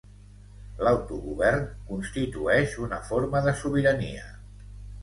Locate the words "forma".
3.13-3.47